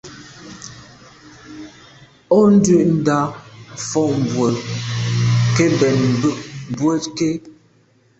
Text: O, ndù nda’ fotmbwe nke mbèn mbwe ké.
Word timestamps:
O, 2.37 2.39
ndù 2.53 2.75
nda’ 2.95 3.19
fotmbwe 3.87 4.47
nke 5.49 5.63
mbèn 5.73 5.97
mbwe 6.69 6.93
ké. 7.17 7.29